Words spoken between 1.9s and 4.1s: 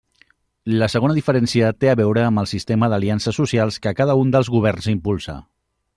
a veure amb el sistema d'aliances socials que